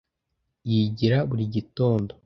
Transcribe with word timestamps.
Yigira 0.69 1.17
buri 1.29 1.45
gitondo. 1.55 2.11